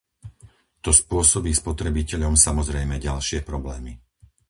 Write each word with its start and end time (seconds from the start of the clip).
To 0.85 0.89
spôsobí 1.01 1.51
spotrebiteľom 1.61 2.33
samozrejme 2.45 2.95
ďalšie 3.07 3.39
problémy. 3.49 3.91